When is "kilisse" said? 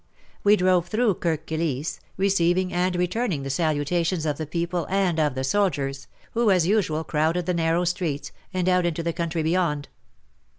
1.45-1.99